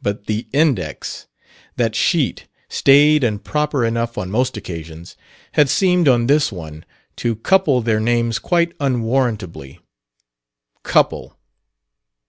But 0.00 0.26
"The 0.26 0.46
Index"! 0.52 1.26
That 1.76 1.96
sheet, 1.96 2.46
staid 2.68 3.24
and 3.24 3.42
proper 3.42 3.84
enough 3.84 4.16
on 4.16 4.30
most 4.30 4.56
occasions, 4.56 5.16
had 5.54 5.68
seemed, 5.68 6.06
on 6.06 6.28
this 6.28 6.52
one, 6.52 6.84
to 7.16 7.34
couple 7.34 7.80
their 7.82 7.98
names 7.98 8.38
quite 8.38 8.74
unwarrantably. 8.78 9.80
"Couple!" 10.84 11.36